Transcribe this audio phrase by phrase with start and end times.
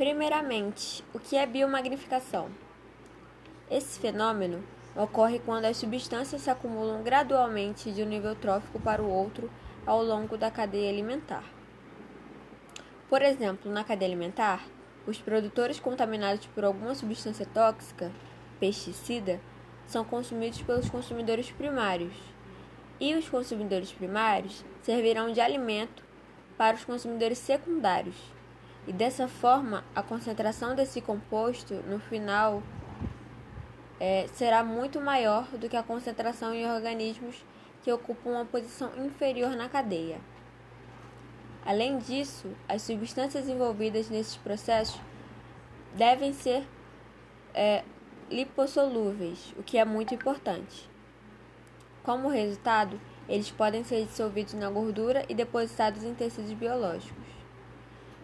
[0.00, 2.48] Primeiramente, o que é biomagnificação?
[3.70, 4.64] Esse fenômeno
[4.96, 9.50] ocorre quando as substâncias se acumulam gradualmente de um nível trófico para o outro
[9.84, 11.44] ao longo da cadeia alimentar.
[13.10, 14.64] Por exemplo, na cadeia alimentar,
[15.06, 18.10] os produtores contaminados por alguma substância tóxica,
[18.58, 19.38] pesticida,
[19.86, 22.14] são consumidos pelos consumidores primários,
[22.98, 26.02] e os consumidores primários servirão de alimento
[26.56, 28.39] para os consumidores secundários
[28.86, 32.62] e dessa forma a concentração desse composto no final
[33.98, 37.44] é, será muito maior do que a concentração em organismos
[37.82, 40.18] que ocupam uma posição inferior na cadeia.
[41.64, 45.00] Além disso, as substâncias envolvidas nesses processos
[45.94, 46.66] devem ser
[47.54, 47.84] é,
[48.30, 50.88] lipossolúveis, o que é muito importante.
[52.02, 57.39] Como resultado, eles podem ser dissolvidos na gordura e depositados em tecidos biológicos.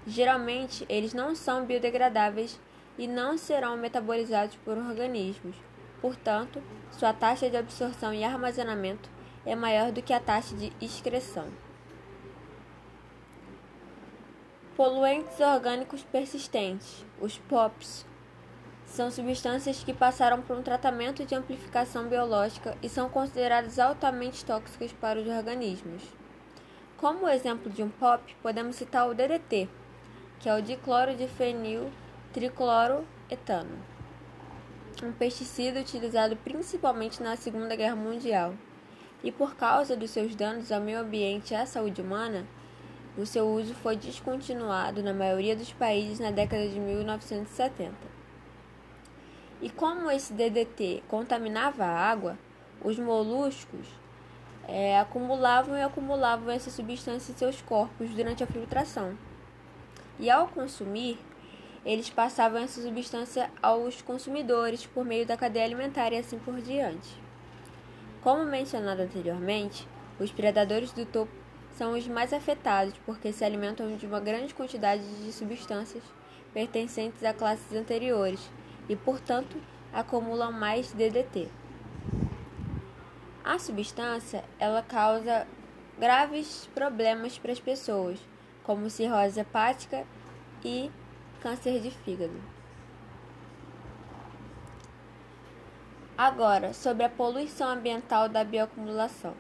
[0.06, 2.60] Geralmente, eles não são biodegradáveis
[2.96, 5.56] e não serão metabolizados por organismos.
[6.00, 6.62] Portanto,
[6.92, 9.10] sua taxa de absorção e armazenamento
[9.44, 11.48] é maior do que a taxa de excreção.
[14.76, 18.06] Poluentes orgânicos persistentes, os POPs,
[18.84, 24.92] são substâncias que passaram por um tratamento de amplificação biológica e são consideradas altamente tóxicas
[24.92, 26.02] para os organismos.
[26.96, 29.68] Como exemplo de um POP, podemos citar o DDT,
[30.38, 31.90] que é o dicloro de fenil
[32.32, 33.78] tricloroetano,
[35.02, 38.54] um pesticida utilizado principalmente na Segunda Guerra Mundial.
[39.24, 42.46] E por causa dos seus danos ao meio ambiente e à saúde humana,
[43.16, 47.94] o seu uso foi descontinuado na maioria dos países na década de 1970.
[49.62, 52.38] E como esse DDT contaminava a água,
[52.84, 53.88] os moluscos
[54.68, 59.16] é, acumulavam e acumulavam essa substância em seus corpos durante a filtração
[60.18, 61.18] e ao consumir,
[61.84, 67.08] eles passavam essa substância aos consumidores por meio da cadeia alimentar e assim por diante.
[68.22, 69.86] Como mencionado anteriormente,
[70.18, 71.30] os predadores do topo
[71.76, 76.02] são os mais afetados porque se alimentam de uma grande quantidade de substâncias
[76.52, 78.50] pertencentes a classes anteriores
[78.88, 79.56] e, portanto,
[79.92, 81.48] acumulam mais DDT.
[83.44, 85.46] A substância ela causa
[85.98, 88.18] graves problemas para as pessoas
[88.66, 90.04] como cirrose hepática
[90.64, 90.90] e
[91.40, 92.34] câncer de fígado.
[96.18, 99.34] Agora, sobre a poluição ambiental da bioacumulação.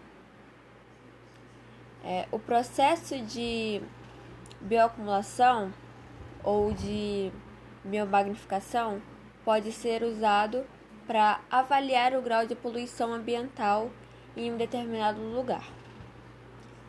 [2.04, 3.82] É, o processo de
[4.60, 5.72] bioacumulação
[6.44, 7.32] ou de
[7.82, 9.02] biomagnificação
[9.44, 10.64] pode ser usado
[11.04, 13.90] para avaliar o grau de poluição ambiental
[14.36, 15.64] em um determinado lugar.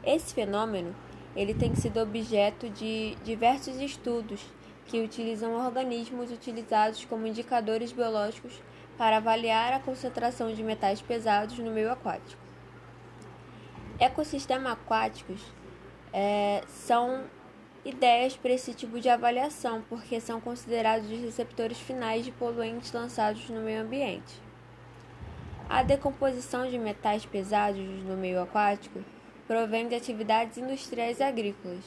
[0.04, 0.94] Esse fenômeno
[1.38, 4.44] ele tem sido objeto de diversos estudos
[4.88, 8.60] que utilizam organismos utilizados como indicadores biológicos
[8.98, 12.42] para avaliar a concentração de metais pesados no meio aquático.
[14.00, 15.40] Ecossistemas aquáticos
[16.12, 17.26] é, são
[17.86, 23.48] ideias para esse tipo de avaliação, porque são considerados os receptores finais de poluentes lançados
[23.52, 24.42] no meio ambiente.
[25.70, 29.04] A decomposição de metais pesados no meio aquático
[29.48, 31.84] provém de atividades industriais e agrícolas.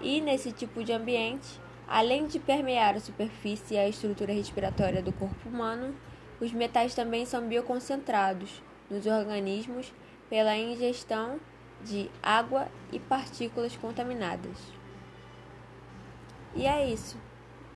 [0.00, 5.12] E nesse tipo de ambiente, além de permear a superfície e a estrutura respiratória do
[5.12, 5.94] corpo humano,
[6.40, 9.92] os metais também são bioconcentrados nos organismos
[10.28, 11.38] pela ingestão
[11.84, 14.58] de água e partículas contaminadas.
[16.56, 17.16] E é isso.